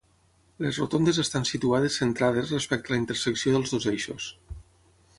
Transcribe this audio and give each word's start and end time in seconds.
Les 0.65 0.79
rotondes 0.83 1.19
estan 1.25 1.45
situades 1.51 1.99
centrades 2.03 2.57
respecte 2.57 2.93
a 2.93 2.97
la 2.97 3.01
intersecció 3.05 3.57
dels 3.59 3.75
dos 3.77 3.91
eixos. 3.97 4.31